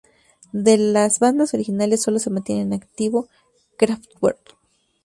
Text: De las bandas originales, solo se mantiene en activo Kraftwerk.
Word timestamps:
De 0.51 0.79
las 0.79 1.19
bandas 1.19 1.53
originales, 1.53 2.01
solo 2.01 2.17
se 2.17 2.31
mantiene 2.31 2.61
en 2.63 2.73
activo 2.73 3.27
Kraftwerk. 3.77 4.57